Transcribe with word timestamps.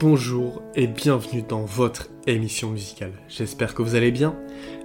Bonjour 0.00 0.62
et 0.76 0.86
bienvenue 0.86 1.42
dans 1.42 1.64
votre 1.64 2.06
émission 2.28 2.70
musicale. 2.70 3.14
J'espère 3.26 3.74
que 3.74 3.82
vous 3.82 3.96
allez 3.96 4.12
bien. 4.12 4.36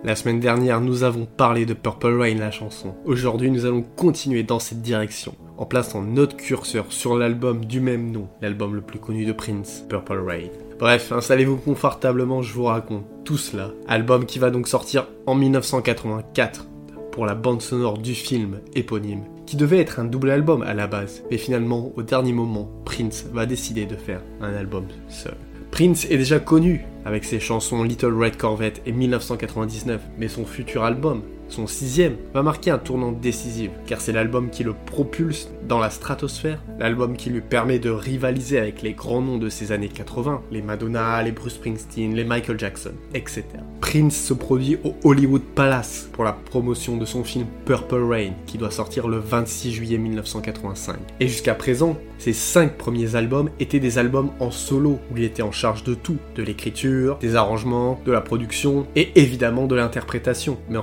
La 0.03 0.15
semaine 0.15 0.39
dernière, 0.39 0.81
nous 0.81 1.03
avons 1.03 1.27
parlé 1.27 1.67
de 1.67 1.75
Purple 1.75 2.19
Rain, 2.19 2.33
la 2.33 2.49
chanson. 2.49 2.95
Aujourd'hui, 3.05 3.51
nous 3.51 3.67
allons 3.67 3.83
continuer 3.83 4.41
dans 4.41 4.57
cette 4.57 4.81
direction, 4.81 5.35
en 5.57 5.67
plaçant 5.67 6.01
notre 6.01 6.35
curseur 6.35 6.87
sur 6.89 7.15
l'album 7.15 7.63
du 7.63 7.79
même 7.79 8.11
nom, 8.11 8.27
l'album 8.41 8.73
le 8.73 8.81
plus 8.81 8.97
connu 8.97 9.23
de 9.23 9.33
Prince, 9.33 9.85
Purple 9.87 10.17
Rain. 10.17 10.49
Bref, 10.79 11.11
installez-vous 11.11 11.57
confortablement, 11.57 12.41
je 12.41 12.53
vous 12.53 12.63
raconte 12.63 13.05
tout 13.23 13.37
cela. 13.37 13.69
Album 13.87 14.25
qui 14.25 14.39
va 14.39 14.49
donc 14.49 14.67
sortir 14.67 15.07
en 15.27 15.35
1984 15.35 16.65
pour 17.13 17.27
la 17.27 17.35
bande 17.35 17.61
sonore 17.61 17.99
du 17.99 18.15
film 18.15 18.59
éponyme, 18.73 19.21
qui 19.45 19.55
devait 19.55 19.79
être 19.79 19.99
un 19.99 20.03
double 20.03 20.31
album 20.31 20.63
à 20.63 20.73
la 20.73 20.87
base, 20.87 21.23
mais 21.29 21.37
finalement, 21.37 21.91
au 21.95 22.01
dernier 22.01 22.33
moment, 22.33 22.67
Prince 22.85 23.27
va 23.31 23.45
décider 23.45 23.85
de 23.85 23.95
faire 23.95 24.23
un 24.41 24.51
album 24.55 24.85
seul. 25.09 25.35
Prince 25.69 26.05
est 26.09 26.17
déjà 26.17 26.39
connu 26.39 26.85
avec 27.05 27.23
ses 27.23 27.39
chansons 27.39 27.83
Little 27.83 28.15
Red 28.15 28.37
Corvette 28.37 28.81
et 28.87 28.91
1999, 28.91 30.01
mais 30.17 30.27
son 30.27 30.43
futur 30.43 30.83
album, 30.83 31.21
son 31.49 31.67
sixième, 31.67 32.15
va 32.33 32.43
marquer 32.43 32.71
un 32.71 32.77
tournant 32.77 33.11
décisif, 33.11 33.71
car 33.85 34.01
c'est 34.01 34.11
l'album 34.11 34.49
qui 34.49 34.63
le 34.63 34.73
propulse 34.73 35.49
dans 35.67 35.79
la 35.79 35.89
stratosphère, 35.89 36.61
l'album 36.79 37.15
qui 37.15 37.29
lui 37.29 37.41
permet 37.41 37.79
de 37.79 37.89
rivaliser 37.89 38.59
avec 38.59 38.81
les 38.81 38.93
grands 38.93 39.21
noms 39.21 39.37
de 39.37 39.49
ces 39.49 39.71
années 39.71 39.89
80, 39.89 40.41
les 40.51 40.61
Madonna, 40.61 41.21
les 41.23 41.31
Bruce 41.31 41.53
Springsteen, 41.53 42.15
les 42.15 42.23
Michael 42.23 42.59
Jackson, 42.59 42.93
etc. 43.13 43.43
Prince 43.81 44.15
se 44.15 44.33
produit 44.33 44.77
au 44.83 44.95
Hollywood 45.03 45.43
Palace 45.55 46.09
pour 46.13 46.23
la 46.23 46.33
promotion 46.33 46.97
de 46.97 47.05
son 47.05 47.23
film 47.23 47.45
Purple 47.65 48.03
Rain, 48.03 48.31
qui 48.45 48.57
doit 48.57 48.71
sortir 48.71 49.07
le 49.07 49.17
26 49.17 49.71
juillet 49.71 49.97
1985. 49.97 50.97
Et 51.19 51.27
jusqu'à 51.27 51.53
présent, 51.53 51.97
ses 52.17 52.33
cinq 52.33 52.77
premiers 52.77 53.15
albums 53.15 53.49
étaient 53.59 53.79
des 53.79 53.97
albums 53.97 54.31
en 54.39 54.49
solo, 54.49 54.99
où 55.11 55.17
il 55.17 55.23
était 55.23 55.41
en 55.41 55.51
charge 55.51 55.83
de 55.83 55.93
tout, 55.93 56.17
de 56.35 56.43
l'écriture, 56.43 57.17
des 57.17 57.35
arrangements, 57.35 57.99
de 58.05 58.11
la 58.11 58.21
production, 58.21 58.87
et 58.95 59.11
évidemment 59.15 59.67
de 59.67 59.75
l'interprétation. 59.75 60.57
Mais 60.69 60.77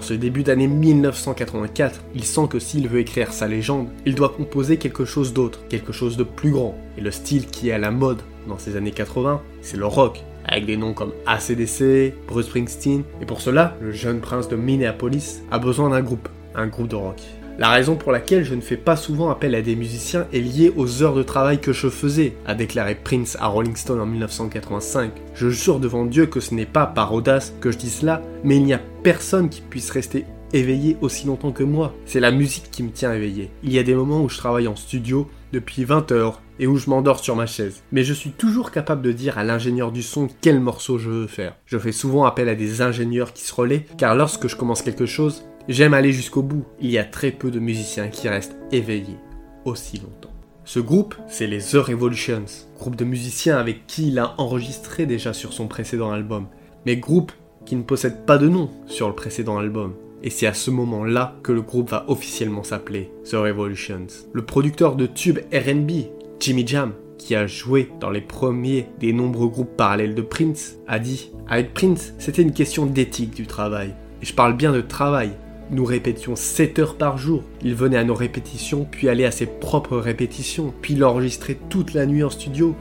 1984, 0.66 2.00
il 2.14 2.24
sent 2.24 2.48
que 2.50 2.58
s'il 2.58 2.88
veut 2.88 3.00
écrire 3.00 3.32
sa 3.32 3.48
légende, 3.48 3.88
il 4.06 4.14
doit 4.14 4.30
composer 4.30 4.76
quelque 4.76 5.04
chose 5.04 5.32
d'autre, 5.32 5.60
quelque 5.68 5.92
chose 5.92 6.16
de 6.16 6.24
plus 6.24 6.50
grand. 6.50 6.76
Et 6.98 7.00
le 7.00 7.10
style 7.10 7.46
qui 7.46 7.68
est 7.68 7.72
à 7.72 7.78
la 7.78 7.90
mode 7.90 8.20
dans 8.48 8.58
ces 8.58 8.76
années 8.76 8.90
80, 8.90 9.40
c'est 9.62 9.76
le 9.76 9.86
rock, 9.86 10.22
avec 10.44 10.66
des 10.66 10.76
noms 10.76 10.94
comme 10.94 11.12
ACDC, 11.26 12.14
Bruce 12.26 12.46
Springsteen, 12.46 13.04
et 13.20 13.26
pour 13.26 13.40
cela, 13.40 13.76
le 13.80 13.92
jeune 13.92 14.20
prince 14.20 14.48
de 14.48 14.56
Minneapolis 14.56 15.42
a 15.50 15.58
besoin 15.58 15.90
d'un 15.90 16.02
groupe, 16.02 16.28
un 16.54 16.66
groupe 16.66 16.88
de 16.88 16.96
rock. 16.96 17.20
La 17.60 17.68
raison 17.68 17.94
pour 17.94 18.10
laquelle 18.10 18.42
je 18.42 18.54
ne 18.54 18.62
fais 18.62 18.78
pas 18.78 18.96
souvent 18.96 19.28
appel 19.28 19.54
à 19.54 19.60
des 19.60 19.76
musiciens 19.76 20.26
est 20.32 20.40
liée 20.40 20.72
aux 20.74 21.02
heures 21.02 21.14
de 21.14 21.22
travail 21.22 21.60
que 21.60 21.74
je 21.74 21.88
faisais, 21.88 22.32
a 22.46 22.54
déclaré 22.54 22.94
Prince 22.94 23.36
à 23.38 23.48
Rolling 23.48 23.76
Stone 23.76 24.00
en 24.00 24.06
1985. 24.06 25.12
Je 25.34 25.50
jure 25.50 25.78
devant 25.78 26.06
Dieu 26.06 26.24
que 26.24 26.40
ce 26.40 26.54
n'est 26.54 26.64
pas 26.64 26.86
par 26.86 27.12
audace 27.12 27.52
que 27.60 27.70
je 27.70 27.76
dis 27.76 27.90
cela, 27.90 28.22
mais 28.44 28.56
il 28.56 28.64
n'y 28.64 28.72
a 28.72 28.80
personne 29.02 29.50
qui 29.50 29.60
puisse 29.60 29.90
rester 29.90 30.24
éveillé 30.52 30.96
aussi 31.00 31.26
longtemps 31.26 31.52
que 31.52 31.64
moi. 31.64 31.94
C'est 32.04 32.20
la 32.20 32.30
musique 32.30 32.70
qui 32.70 32.82
me 32.82 32.90
tient 32.90 33.12
éveillé. 33.12 33.50
Il 33.62 33.72
y 33.72 33.78
a 33.78 33.82
des 33.82 33.94
moments 33.94 34.22
où 34.22 34.28
je 34.28 34.38
travaille 34.38 34.68
en 34.68 34.76
studio 34.76 35.28
depuis 35.52 35.84
20 35.84 36.12
heures 36.12 36.40
et 36.58 36.66
où 36.66 36.76
je 36.76 36.90
m'endors 36.90 37.20
sur 37.20 37.36
ma 37.36 37.46
chaise. 37.46 37.82
Mais 37.92 38.04
je 38.04 38.14
suis 38.14 38.30
toujours 38.30 38.70
capable 38.70 39.02
de 39.02 39.12
dire 39.12 39.38
à 39.38 39.44
l'ingénieur 39.44 39.92
du 39.92 40.02
son 40.02 40.28
quel 40.40 40.60
morceau 40.60 40.98
je 40.98 41.10
veux 41.10 41.26
faire. 41.26 41.56
Je 41.66 41.78
fais 41.78 41.92
souvent 41.92 42.24
appel 42.24 42.48
à 42.48 42.54
des 42.54 42.82
ingénieurs 42.82 43.32
qui 43.32 43.44
se 43.44 43.54
relaient, 43.54 43.86
car 43.96 44.14
lorsque 44.14 44.46
je 44.46 44.56
commence 44.56 44.82
quelque 44.82 45.06
chose, 45.06 45.44
j'aime 45.68 45.94
aller 45.94 46.12
jusqu'au 46.12 46.42
bout. 46.42 46.64
Il 46.80 46.90
y 46.90 46.98
a 46.98 47.04
très 47.04 47.30
peu 47.30 47.50
de 47.50 47.58
musiciens 47.58 48.08
qui 48.08 48.28
restent 48.28 48.56
éveillés 48.72 49.18
aussi 49.64 49.98
longtemps. 49.98 50.34
Ce 50.64 50.78
groupe, 50.78 51.16
c'est 51.26 51.46
les 51.46 51.58
The 51.58 51.76
Revolutions, 51.76 52.44
groupe 52.78 52.96
de 52.96 53.04
musiciens 53.04 53.56
avec 53.56 53.86
qui 53.86 54.08
il 54.08 54.18
a 54.18 54.34
enregistré 54.38 55.06
déjà 55.06 55.32
sur 55.32 55.52
son 55.52 55.66
précédent 55.66 56.12
album, 56.12 56.46
mais 56.86 56.96
groupe 56.96 57.32
qui 57.66 57.74
ne 57.76 57.82
possède 57.82 58.24
pas 58.24 58.38
de 58.38 58.48
nom 58.48 58.70
sur 58.86 59.08
le 59.08 59.14
précédent 59.14 59.58
album. 59.58 59.94
Et 60.22 60.30
c'est 60.30 60.46
à 60.46 60.54
ce 60.54 60.70
moment-là 60.70 61.36
que 61.42 61.52
le 61.52 61.62
groupe 61.62 61.90
va 61.90 62.04
officiellement 62.08 62.62
s'appeler 62.62 63.10
The 63.24 63.34
Revolutions. 63.34 64.06
Le 64.32 64.44
producteur 64.44 64.96
de 64.96 65.06
tubes 65.06 65.40
RB, 65.52 65.90
Jimmy 66.38 66.66
Jam, 66.66 66.92
qui 67.16 67.34
a 67.34 67.46
joué 67.46 67.90
dans 68.00 68.10
les 68.10 68.20
premiers 68.20 68.86
des 68.98 69.12
nombreux 69.12 69.48
groupes 69.48 69.76
parallèles 69.76 70.14
de 70.14 70.22
Prince, 70.22 70.76
a 70.86 70.98
dit 70.98 71.30
Avec 71.48 71.72
Prince, 71.72 72.12
c'était 72.18 72.42
une 72.42 72.52
question 72.52 72.86
d'éthique 72.86 73.34
du 73.34 73.46
travail. 73.46 73.94
Et 74.22 74.26
je 74.26 74.34
parle 74.34 74.56
bien 74.56 74.72
de 74.72 74.80
travail. 74.80 75.32
Nous 75.70 75.84
répétions 75.84 76.36
7 76.36 76.78
heures 76.80 76.96
par 76.96 77.16
jour. 77.16 77.42
Il 77.62 77.74
venait 77.74 77.96
à 77.96 78.04
nos 78.04 78.14
répétitions, 78.14 78.86
puis 78.90 79.08
allait 79.08 79.24
à 79.24 79.30
ses 79.30 79.46
propres 79.46 79.98
répétitions, 79.98 80.74
puis 80.82 80.96
l'enregistrait 80.96 81.58
toute 81.68 81.94
la 81.94 82.06
nuit 82.06 82.24
en 82.24 82.30
studio, 82.30 82.74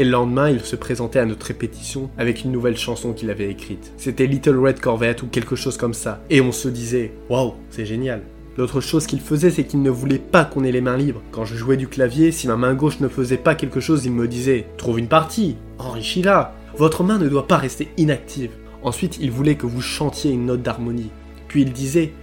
et 0.00 0.04
le 0.04 0.12
lendemain, 0.12 0.48
il 0.48 0.60
se 0.60 0.76
présentait 0.76 1.18
à 1.18 1.26
notre 1.26 1.44
répétition 1.44 2.08
avec 2.16 2.42
une 2.42 2.52
nouvelle 2.52 2.78
chanson 2.78 3.12
qu'il 3.12 3.28
avait 3.28 3.50
écrite. 3.50 3.92
C'était 3.98 4.26
Little 4.26 4.58
Red 4.58 4.80
Corvette 4.80 5.22
ou 5.22 5.26
quelque 5.26 5.56
chose 5.56 5.76
comme 5.76 5.92
ça. 5.92 6.22
Et 6.30 6.40
on 6.40 6.52
se 6.52 6.68
disait, 6.68 7.12
waouh, 7.28 7.52
c'est 7.68 7.84
génial. 7.84 8.22
L'autre 8.56 8.80
chose 8.80 9.06
qu'il 9.06 9.20
faisait, 9.20 9.50
c'est 9.50 9.64
qu'il 9.64 9.82
ne 9.82 9.90
voulait 9.90 10.18
pas 10.18 10.46
qu'on 10.46 10.64
ait 10.64 10.72
les 10.72 10.80
mains 10.80 10.96
libres. 10.96 11.20
Quand 11.32 11.44
je 11.44 11.54
jouais 11.54 11.76
du 11.76 11.86
clavier, 11.86 12.32
si 12.32 12.48
ma 12.48 12.56
main 12.56 12.72
gauche 12.72 13.00
ne 13.00 13.08
faisait 13.08 13.36
pas 13.36 13.54
quelque 13.54 13.80
chose, 13.80 14.06
il 14.06 14.12
me 14.12 14.26
disait 14.26 14.68
Trouve 14.78 14.98
une 14.98 15.06
partie, 15.06 15.58
enrichis-la. 15.76 16.54
Votre 16.78 17.04
main 17.04 17.18
ne 17.18 17.28
doit 17.28 17.46
pas 17.46 17.58
rester 17.58 17.88
inactive. 17.98 18.52
Ensuite, 18.82 19.18
il 19.20 19.30
voulait 19.30 19.56
que 19.56 19.66
vous 19.66 19.82
chantiez 19.82 20.30
une 20.30 20.46
note 20.46 20.62
d'harmonie. 20.62 21.10
Puis 21.46 21.60
il 21.60 21.74
disait 21.74 22.14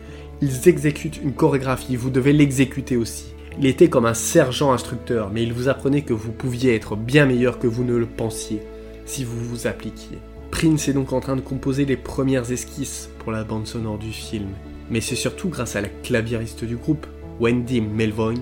Ils 0.41 0.67
exécutent 0.67 1.21
une 1.21 1.33
chorégraphie, 1.33 1.95
vous 1.95 2.09
devez 2.09 2.33
l'exécuter 2.33 2.97
aussi. 2.97 3.35
Il 3.59 3.65
était 3.65 3.89
comme 3.89 4.05
un 4.05 4.13
sergent 4.13 4.71
instructeur, 4.71 5.31
mais 5.33 5.41
il 5.41 5.51
vous 5.51 5.67
apprenait 5.67 6.03
que 6.03 6.13
vous 6.13 6.31
pouviez 6.31 6.75
être 6.75 6.95
bien 6.95 7.25
meilleur 7.25 7.57
que 7.57 7.65
vous 7.65 7.83
ne 7.83 7.95
le 7.95 8.05
pensiez, 8.05 8.61
si 9.07 9.23
vous 9.23 9.39
vous 9.39 9.65
appliquiez. 9.65 10.19
Prince 10.51 10.87
est 10.87 10.93
donc 10.93 11.11
en 11.11 11.21
train 11.21 11.35
de 11.35 11.41
composer 11.41 11.85
les 11.85 11.97
premières 11.97 12.51
esquisses 12.51 13.09
pour 13.17 13.31
la 13.31 13.43
bande 13.43 13.65
sonore 13.65 13.97
du 13.97 14.11
film. 14.11 14.49
Mais 14.91 15.01
c'est 15.01 15.15
surtout 15.15 15.49
grâce 15.49 15.75
à 15.75 15.81
la 15.81 15.89
claviériste 15.89 16.65
du 16.65 16.77
groupe, 16.77 17.07
Wendy 17.39 17.81
Melvoin, 17.81 18.35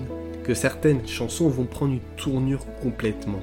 que 0.44 0.52
certaines 0.52 1.08
chansons 1.08 1.48
vont 1.48 1.64
prendre 1.64 1.94
une 1.94 2.00
tournure 2.18 2.66
complètement 2.82 3.40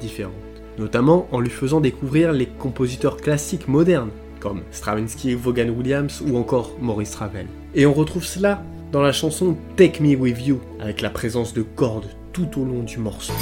différente. 0.00 0.32
Notamment 0.78 1.28
en 1.32 1.40
lui 1.40 1.50
faisant 1.50 1.82
découvrir 1.82 2.32
les 2.32 2.46
compositeurs 2.46 3.18
classiques 3.18 3.68
modernes, 3.68 4.10
comme 4.40 4.62
Stravinsky, 4.70 5.34
Vaughan 5.34 5.68
Williams 5.68 6.22
ou 6.26 6.38
encore 6.38 6.76
Maurice 6.80 7.14
Ravel. 7.14 7.46
Et 7.74 7.84
on 7.84 7.92
retrouve 7.92 8.24
cela 8.24 8.62
dans 8.92 9.02
la 9.02 9.12
chanson 9.12 9.56
Take 9.76 10.02
Me 10.02 10.16
With 10.16 10.44
You, 10.44 10.60
avec 10.80 11.00
la 11.00 11.10
présence 11.10 11.52
de 11.54 11.62
cordes 11.62 12.08
tout 12.32 12.60
au 12.60 12.64
long 12.64 12.82
du 12.82 12.98
morceau. 12.98 13.32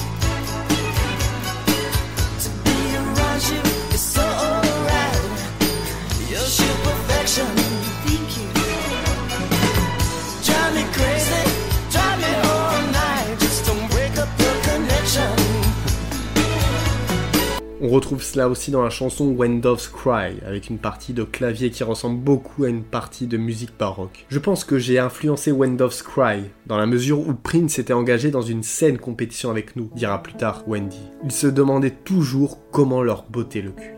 On 17.88 17.90
retrouve 17.90 18.22
cela 18.22 18.50
aussi 18.50 18.70
dans 18.70 18.82
la 18.82 18.90
chanson 18.90 19.28
When 19.28 19.62
Cry, 19.62 20.36
avec 20.46 20.68
une 20.68 20.76
partie 20.76 21.14
de 21.14 21.24
clavier 21.24 21.70
qui 21.70 21.82
ressemble 21.84 22.20
beaucoup 22.20 22.64
à 22.64 22.68
une 22.68 22.82
partie 22.82 23.26
de 23.26 23.38
musique 23.38 23.70
baroque. 23.78 24.26
Je 24.28 24.38
pense 24.38 24.64
que 24.64 24.78
j'ai 24.78 24.98
influencé 24.98 25.52
When 25.52 25.78
Cry, 25.78 26.42
dans 26.66 26.76
la 26.76 26.84
mesure 26.84 27.20
où 27.20 27.32
Prince 27.32 27.78
était 27.78 27.94
engagé 27.94 28.30
dans 28.30 28.42
une 28.42 28.62
saine 28.62 28.98
compétition 28.98 29.48
avec 29.50 29.74
nous, 29.74 29.90
dira 29.94 30.22
plus 30.22 30.34
tard 30.34 30.64
Wendy. 30.66 31.00
Il 31.24 31.32
se 31.32 31.46
demandait 31.46 31.96
toujours 32.04 32.58
comment 32.72 33.02
leur 33.02 33.24
botter 33.30 33.62
le 33.62 33.70
cul. 33.70 33.94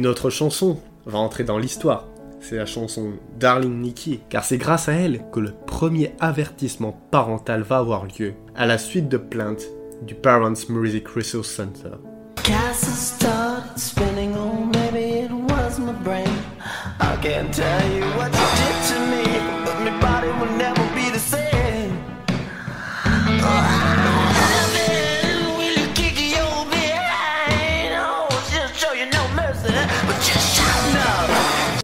Une 0.00 0.06
autre 0.06 0.30
chanson 0.30 0.78
va 1.04 1.18
entrer 1.18 1.44
dans 1.44 1.58
l'histoire. 1.58 2.06
C'est 2.40 2.56
la 2.56 2.64
chanson 2.64 3.12
Darling 3.38 3.82
Nikki, 3.82 4.20
car 4.30 4.44
c'est 4.44 4.56
grâce 4.56 4.88
à 4.88 4.94
elle 4.94 5.20
que 5.30 5.40
le 5.40 5.52
premier 5.66 6.14
avertissement 6.20 6.98
parental 7.10 7.60
va 7.60 7.76
avoir 7.76 8.06
lieu, 8.06 8.32
à 8.56 8.64
la 8.64 8.78
suite 8.78 9.10
de 9.10 9.18
plaintes 9.18 9.66
du 10.00 10.14
Parents 10.14 10.54
Music 10.70 11.06
Resource 11.06 11.50
Center. 11.50 11.98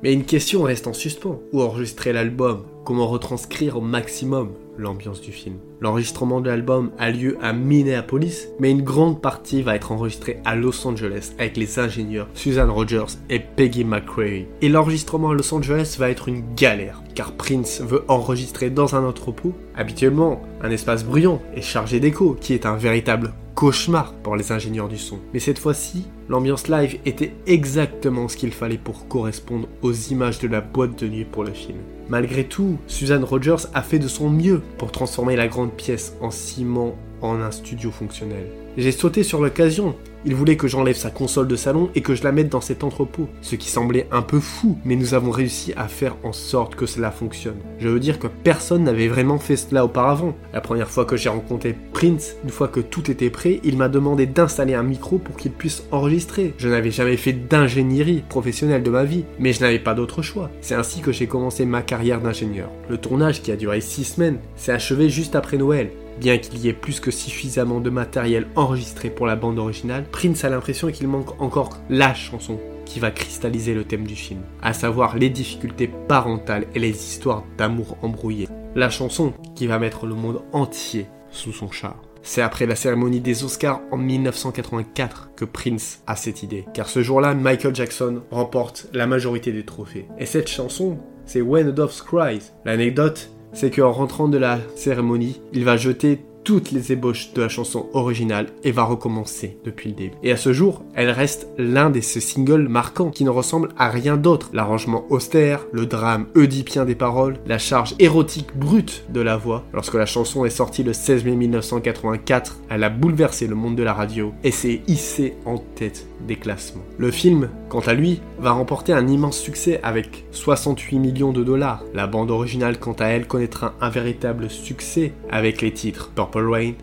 Mais 0.06 0.12
une 0.12 0.24
question 0.24 0.62
reste 0.62 0.86
en 0.86 0.92
suspens. 0.92 1.40
Où 1.52 1.62
enregistrer 1.62 2.12
l'album? 2.12 2.62
Comment 2.84 3.08
retranscrire 3.08 3.76
au 3.76 3.80
maximum 3.80 4.52
l'ambiance 4.78 5.20
du 5.20 5.32
film? 5.32 5.56
L'enregistrement 5.80 6.40
de 6.40 6.48
l'album 6.48 6.92
a 6.96 7.10
lieu 7.10 7.36
à 7.42 7.52
Minneapolis, 7.52 8.46
mais 8.60 8.70
une 8.70 8.82
grande 8.82 9.20
partie 9.20 9.62
va 9.62 9.74
être 9.74 9.90
enregistrée 9.90 10.38
à 10.44 10.54
Los 10.54 10.86
Angeles 10.86 11.32
avec 11.40 11.56
les 11.56 11.80
ingénieurs 11.80 12.28
Susan 12.34 12.72
Rogers 12.72 13.18
et 13.30 13.40
Peggy 13.40 13.82
McCreary. 13.82 14.46
Et 14.62 14.68
l'enregistrement 14.68 15.30
à 15.30 15.34
Los 15.34 15.52
Angeles 15.52 15.96
va 15.98 16.08
être 16.08 16.28
une 16.28 16.54
galère, 16.54 17.02
car 17.16 17.32
Prince 17.32 17.80
veut 17.80 18.04
enregistrer 18.06 18.70
dans 18.70 18.94
un 18.94 19.04
entrepôt, 19.04 19.54
habituellement 19.74 20.40
un 20.62 20.70
espace 20.70 21.04
bruyant 21.04 21.42
et 21.56 21.62
chargé 21.62 21.98
d'écho, 21.98 22.36
qui 22.40 22.52
est 22.52 22.64
un 22.64 22.76
véritable 22.76 23.34
cauchemar 23.56 24.12
pour 24.22 24.36
les 24.36 24.52
ingénieurs 24.52 24.86
du 24.86 24.98
son. 24.98 25.18
Mais 25.34 25.40
cette 25.40 25.58
fois-ci, 25.58 26.06
l'ambiance 26.28 26.68
live 26.68 26.98
était 27.04 27.32
exactement 27.46 28.28
ce 28.28 28.36
qu'il 28.36 28.52
fallait 28.52 28.78
pour 28.78 29.08
correspondre 29.08 29.68
aux 29.82 29.92
images 29.92 30.38
de 30.38 30.48
la 30.48 30.60
boîte 30.60 30.98
de 31.02 31.08
nuit 31.08 31.24
pour 31.24 31.44
le 31.44 31.52
film. 31.52 31.78
Malgré 32.08 32.44
tout, 32.44 32.78
Susan 32.86 33.24
Rogers 33.24 33.66
a 33.74 33.82
fait 33.82 33.98
de 33.98 34.08
son 34.08 34.30
mieux 34.30 34.62
pour 34.78 34.92
transformer 34.92 35.36
la 35.36 35.48
grande 35.48 35.72
pièce 35.72 36.14
en 36.20 36.30
ciment 36.30 36.94
en 37.22 37.40
un 37.40 37.50
studio 37.50 37.90
fonctionnel. 37.90 38.46
J'ai 38.76 38.92
sauté 38.92 39.22
sur 39.22 39.40
l'occasion. 39.40 39.94
Il 40.26 40.34
voulait 40.34 40.56
que 40.56 40.68
j'enlève 40.68 40.96
sa 40.96 41.10
console 41.10 41.48
de 41.48 41.56
salon 41.56 41.88
et 41.94 42.02
que 42.02 42.14
je 42.14 42.24
la 42.24 42.32
mette 42.32 42.50
dans 42.50 42.60
cet 42.60 42.84
entrepôt. 42.84 43.28
Ce 43.40 43.54
qui 43.54 43.70
semblait 43.70 44.06
un 44.10 44.20
peu 44.22 44.38
fou, 44.38 44.76
mais 44.84 44.96
nous 44.96 45.14
avons 45.14 45.30
réussi 45.30 45.72
à 45.76 45.88
faire 45.88 46.16
en 46.24 46.32
sorte 46.32 46.74
que 46.74 46.84
cela 46.84 47.10
fonctionne. 47.10 47.60
Je 47.78 47.88
veux 47.88 48.00
dire 48.00 48.18
que 48.18 48.26
personne 48.26 48.84
n'avait 48.84 49.08
vraiment 49.08 49.38
fait 49.38 49.56
cela 49.56 49.84
auparavant. 49.84 50.34
La 50.52 50.60
première 50.60 50.90
fois 50.90 51.06
que 51.06 51.16
j'ai 51.16 51.28
rencontré 51.28 51.74
Prince, 51.92 52.34
une 52.44 52.50
fois 52.50 52.68
que 52.68 52.80
tout 52.80 53.10
était 53.10 53.30
prêt, 53.30 53.60
il 53.64 53.78
m'a 53.78 53.88
demandé 53.88 54.26
d'installer 54.26 54.74
un 54.74 54.82
micro 54.82 55.16
pour 55.16 55.36
qu'il 55.36 55.52
puisse 55.52 55.84
enregistrer. 55.90 56.52
Je 56.58 56.68
n'avais 56.68 56.90
jamais 56.90 57.16
fait 57.16 57.32
d'ingénierie 57.32 58.24
professionnelle 58.28 58.82
de 58.82 58.90
ma 58.90 59.04
vie, 59.04 59.24
mais 59.38 59.54
je 59.54 59.60
n'avais 59.60 59.78
pas 59.78 59.94
d'autre 59.94 60.20
choix. 60.20 60.50
C'est 60.60 60.74
ainsi 60.74 61.00
que 61.00 61.12
j'ai 61.12 61.28
commencé 61.28 61.64
ma 61.64 61.82
carrière 61.82 62.20
d'ingénieur. 62.20 62.70
Le 62.90 62.98
tournage, 62.98 63.42
qui 63.42 63.52
a 63.52 63.56
duré 63.56 63.80
6 63.80 64.04
semaines, 64.04 64.38
s'est 64.56 64.72
achevé 64.72 65.08
juste 65.08 65.36
après 65.36 65.56
Noël. 65.56 65.90
Bien 66.18 66.38
qu'il 66.38 66.58
y 66.58 66.68
ait 66.68 66.72
plus 66.72 67.00
que 67.00 67.10
suffisamment 67.10 67.80
de 67.80 67.90
matériel 67.90 68.46
enregistré 68.56 69.10
pour 69.10 69.26
la 69.26 69.36
bande 69.36 69.58
originale, 69.58 70.04
Prince 70.10 70.44
a 70.44 70.48
l'impression 70.48 70.90
qu'il 70.90 71.08
manque 71.08 71.40
encore 71.40 71.78
la 71.90 72.14
chanson 72.14 72.58
qui 72.86 73.00
va 73.00 73.10
cristalliser 73.10 73.74
le 73.74 73.84
thème 73.84 74.06
du 74.06 74.16
film, 74.16 74.40
à 74.62 74.72
savoir 74.72 75.16
les 75.16 75.28
difficultés 75.28 75.90
parentales 76.08 76.66
et 76.74 76.78
les 76.78 76.90
histoires 76.90 77.44
d'amour 77.58 77.98
embrouillées. 78.02 78.48
La 78.74 78.88
chanson 78.88 79.34
qui 79.54 79.66
va 79.66 79.78
mettre 79.78 80.06
le 80.06 80.14
monde 80.14 80.42
entier 80.52 81.06
sous 81.30 81.52
son 81.52 81.70
char. 81.70 81.96
C'est 82.22 82.42
après 82.42 82.66
la 82.66 82.74
cérémonie 82.74 83.20
des 83.20 83.44
Oscars 83.44 83.82
en 83.92 83.98
1984 83.98 85.30
que 85.36 85.44
Prince 85.44 86.02
a 86.06 86.16
cette 86.16 86.42
idée, 86.42 86.64
car 86.74 86.88
ce 86.88 87.02
jour-là, 87.02 87.34
Michael 87.34 87.74
Jackson 87.74 88.22
remporte 88.30 88.88
la 88.92 89.06
majorité 89.06 89.52
des 89.52 89.64
trophées. 89.64 90.08
Et 90.18 90.26
cette 90.26 90.48
chanson, 90.48 90.98
c'est 91.24 91.40
When 91.40 91.68
a 91.68 91.72
Dove 91.72 92.02
Cries. 92.04 92.50
L'anecdote, 92.64 93.30
c'est 93.52 93.74
qu'en 93.74 93.92
rentrant 93.92 94.28
de 94.28 94.38
la 94.38 94.58
cérémonie, 94.74 95.40
il 95.52 95.64
va 95.64 95.76
jeter 95.76 96.20
toutes 96.46 96.70
les 96.70 96.92
ébauches 96.92 97.32
de 97.32 97.42
la 97.42 97.48
chanson 97.48 97.86
originale 97.92 98.46
et 98.62 98.70
va 98.70 98.84
recommencer 98.84 99.58
depuis 99.64 99.90
le 99.90 99.96
début. 99.96 100.16
Et 100.22 100.30
à 100.30 100.36
ce 100.36 100.52
jour, 100.52 100.84
elle 100.94 101.10
reste 101.10 101.48
l'un 101.58 101.90
de 101.90 102.00
ces 102.00 102.20
singles 102.20 102.68
marquants 102.68 103.10
qui 103.10 103.24
ne 103.24 103.30
ressemble 103.30 103.70
à 103.76 103.90
rien 103.90 104.16
d'autre. 104.16 104.50
L'arrangement 104.52 105.06
austère, 105.10 105.66
le 105.72 105.86
drame 105.86 106.26
oedipien 106.36 106.84
des 106.84 106.94
paroles, 106.94 107.38
la 107.48 107.58
charge 107.58 107.96
érotique 107.98 108.56
brute 108.56 109.06
de 109.08 109.20
la 109.20 109.36
voix. 109.36 109.64
Lorsque 109.72 109.94
la 109.94 110.06
chanson 110.06 110.44
est 110.44 110.50
sortie 110.50 110.84
le 110.84 110.92
16 110.92 111.24
mai 111.24 111.34
1984, 111.34 112.60
elle 112.70 112.84
a 112.84 112.90
bouleversé 112.90 113.48
le 113.48 113.56
monde 113.56 113.74
de 113.74 113.82
la 113.82 113.92
radio 113.92 114.32
et 114.44 114.52
s'est 114.52 114.82
hissée 114.86 115.34
en 115.46 115.58
tête 115.58 116.06
des 116.28 116.36
classements. 116.36 116.84
Le 116.96 117.10
film, 117.10 117.50
quant 117.68 117.80
à 117.80 117.94
lui, 117.94 118.20
va 118.38 118.52
remporter 118.52 118.92
un 118.92 119.08
immense 119.08 119.38
succès 119.38 119.80
avec 119.82 120.24
68 120.30 120.98
millions 120.98 121.32
de 121.32 121.42
dollars. 121.42 121.82
La 121.92 122.06
bande 122.06 122.30
originale, 122.30 122.78
quant 122.78 122.92
à 122.92 123.06
elle, 123.06 123.26
connaîtra 123.26 123.74
un 123.80 123.90
véritable 123.90 124.48
succès 124.48 125.12
avec 125.30 125.60
les 125.60 125.72
titres 125.72 126.12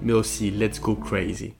Mais 0.01 0.13
aussi 0.13 0.49
Let's 0.49 0.79
Go 0.79 0.95
Crazy. 0.95 1.53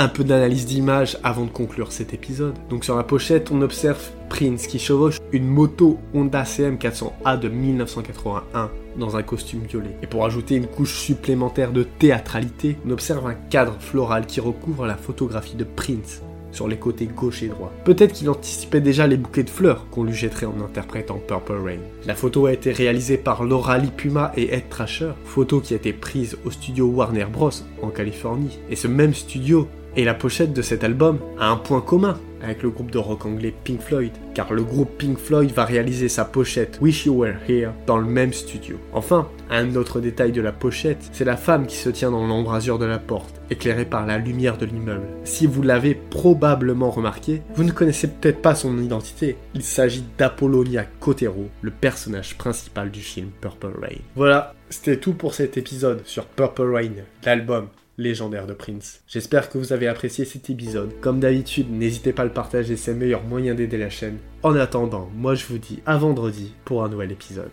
Un 0.00 0.08
peu 0.08 0.24
d'analyse 0.24 0.64
d'image 0.64 1.18
avant 1.22 1.44
de 1.44 1.50
conclure 1.50 1.92
cet 1.92 2.14
épisode. 2.14 2.54
Donc 2.70 2.86
sur 2.86 2.96
la 2.96 3.02
pochette, 3.02 3.50
on 3.50 3.60
observe 3.60 4.00
Prince 4.30 4.66
qui 4.66 4.78
chevauche 4.78 5.18
une 5.30 5.46
moto 5.46 5.98
Honda 6.14 6.46
CM 6.46 6.76
400A 6.76 7.38
de 7.38 7.50
1981 7.50 8.70
dans 8.96 9.18
un 9.18 9.22
costume 9.22 9.60
violet. 9.64 9.94
Et 10.02 10.06
pour 10.06 10.24
ajouter 10.24 10.54
une 10.54 10.68
couche 10.68 10.94
supplémentaire 10.94 11.70
de 11.70 11.82
théâtralité, 11.82 12.78
on 12.86 12.92
observe 12.92 13.26
un 13.26 13.34
cadre 13.34 13.76
floral 13.78 14.24
qui 14.24 14.40
recouvre 14.40 14.86
la 14.86 14.96
photographie 14.96 15.56
de 15.56 15.64
Prince 15.64 16.22
sur 16.50 16.66
les 16.66 16.78
côtés 16.78 17.04
gauche 17.04 17.42
et 17.42 17.48
droit. 17.48 17.70
Peut-être 17.84 18.14
qu'il 18.14 18.30
anticipait 18.30 18.80
déjà 18.80 19.06
les 19.06 19.18
bouquets 19.18 19.42
de 19.42 19.50
fleurs 19.50 19.86
qu'on 19.90 20.04
lui 20.04 20.14
jetterait 20.14 20.46
en 20.46 20.64
interprétant 20.64 21.20
Purple 21.28 21.60
Rain. 21.62 21.78
La 22.06 22.14
photo 22.14 22.46
a 22.46 22.54
été 22.54 22.72
réalisée 22.72 23.18
par 23.18 23.44
Laura 23.44 23.76
Lipuma 23.76 24.32
et 24.34 24.54
Ed 24.54 24.70
Trasher, 24.70 25.12
photo 25.26 25.60
qui 25.60 25.74
a 25.74 25.76
été 25.76 25.92
prise 25.92 26.38
au 26.46 26.50
studio 26.50 26.86
Warner 26.86 27.26
Bros 27.30 27.50
en 27.82 27.88
Californie. 27.88 28.58
Et 28.70 28.76
ce 28.76 28.88
même 28.88 29.14
studio 29.14 29.68
et 29.96 30.04
la 30.04 30.14
pochette 30.14 30.52
de 30.52 30.62
cet 30.62 30.84
album 30.84 31.18
a 31.38 31.48
un 31.48 31.56
point 31.56 31.80
commun 31.80 32.18
avec 32.42 32.62
le 32.62 32.70
groupe 32.70 32.90
de 32.90 32.98
rock 32.98 33.26
anglais 33.26 33.54
Pink 33.64 33.80
Floyd, 33.80 34.12
car 34.34 34.52
le 34.52 34.62
groupe 34.62 34.96
Pink 34.98 35.18
Floyd 35.18 35.50
va 35.50 35.64
réaliser 35.64 36.08
sa 36.08 36.24
pochette 36.24 36.78
Wish 36.80 37.06
You 37.06 37.14
Were 37.14 37.34
Here 37.48 37.72
dans 37.86 37.98
le 37.98 38.06
même 38.06 38.32
studio. 38.32 38.78
Enfin, 38.92 39.28
un 39.50 39.74
autre 39.76 40.00
détail 40.00 40.32
de 40.32 40.40
la 40.40 40.52
pochette, 40.52 41.10
c'est 41.12 41.24
la 41.24 41.36
femme 41.36 41.66
qui 41.66 41.76
se 41.76 41.90
tient 41.90 42.10
dans 42.10 42.26
l'embrasure 42.26 42.78
de 42.78 42.86
la 42.86 42.98
porte, 42.98 43.40
éclairée 43.50 43.84
par 43.84 44.06
la 44.06 44.18
lumière 44.18 44.58
de 44.58 44.66
l'immeuble. 44.66 45.06
Si 45.24 45.46
vous 45.46 45.62
l'avez 45.62 45.94
probablement 45.94 46.90
remarqué, 46.90 47.42
vous 47.54 47.64
ne 47.64 47.72
connaissez 47.72 48.08
peut-être 48.08 48.42
pas 48.42 48.54
son 48.54 48.78
identité. 48.78 49.36
Il 49.54 49.62
s'agit 49.62 50.04
d'Apollonia 50.18 50.84
Kotero, 51.00 51.48
le 51.60 51.70
personnage 51.70 52.38
principal 52.38 52.90
du 52.90 53.00
film 53.00 53.30
Purple 53.40 53.78
Rain. 53.80 53.98
Voilà, 54.16 54.54
c'était 54.70 54.98
tout 54.98 55.14
pour 55.14 55.34
cet 55.34 55.56
épisode 55.56 56.02
sur 56.04 56.26
Purple 56.26 56.72
Rain, 56.74 57.04
l'album 57.24 57.68
légendaire 58.00 58.46
de 58.46 58.54
Prince. 58.54 59.02
J'espère 59.06 59.50
que 59.50 59.58
vous 59.58 59.72
avez 59.72 59.86
apprécié 59.86 60.24
cet 60.24 60.50
épisode. 60.50 60.98
Comme 61.00 61.20
d'habitude, 61.20 61.70
n'hésitez 61.70 62.12
pas 62.12 62.22
à 62.22 62.26
le 62.26 62.32
partager, 62.32 62.76
c'est 62.76 62.92
le 62.92 62.98
meilleur 62.98 63.22
moyen 63.22 63.54
d'aider 63.54 63.78
la 63.78 63.90
chaîne. 63.90 64.18
En 64.42 64.56
attendant, 64.56 65.10
moi 65.14 65.34
je 65.34 65.46
vous 65.46 65.58
dis 65.58 65.80
à 65.86 65.98
vendredi 65.98 66.54
pour 66.64 66.82
un 66.82 66.88
nouvel 66.88 67.12
épisode. 67.12 67.50